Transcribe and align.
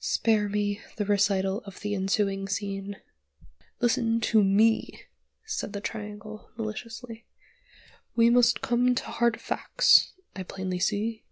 Spare 0.00 0.50
me 0.50 0.82
the 0.98 1.06
recital 1.06 1.62
of 1.64 1.80
the 1.80 1.94
ensuing 1.94 2.46
scene. 2.46 2.98
"Listen 3.80 4.20
to 4.20 4.44
me," 4.44 5.04
said 5.46 5.72
the 5.72 5.80
Triangle, 5.80 6.50
maliciously. 6.58 7.24
"We 8.14 8.28
must 8.28 8.60
come 8.60 8.94
to 8.94 9.04
hard 9.04 9.40
facts, 9.40 10.12
I 10.36 10.42
plainly 10.42 10.78
see. 10.78 11.24